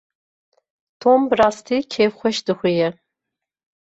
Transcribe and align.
Tom 1.01 1.19
bi 1.29 1.35
rastî 1.39 1.77
jî 1.81 1.85
kêfxweş 1.93 2.37
dixuye. 2.47 2.89